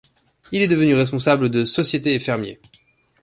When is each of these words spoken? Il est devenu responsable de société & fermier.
Il 0.51 0.63
est 0.63 0.67
devenu 0.67 0.95
responsable 0.95 1.49
de 1.51 1.63
société 1.63 2.17
& 2.19 2.19
fermier. 2.19 2.59